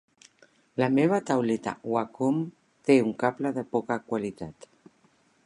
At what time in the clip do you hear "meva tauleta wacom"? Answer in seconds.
0.95-2.41